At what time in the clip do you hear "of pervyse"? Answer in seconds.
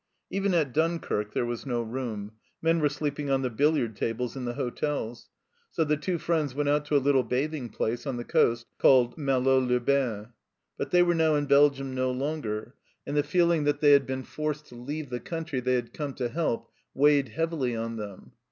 14.01-14.07